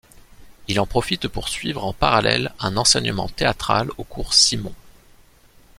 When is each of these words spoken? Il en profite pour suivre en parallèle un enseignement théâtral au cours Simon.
Il 0.67 0.79
en 0.79 0.87
profite 0.87 1.27
pour 1.27 1.47
suivre 1.47 1.85
en 1.85 1.93
parallèle 1.93 2.51
un 2.59 2.75
enseignement 2.75 3.29
théâtral 3.29 3.89
au 3.99 4.03
cours 4.03 4.33
Simon. 4.33 4.73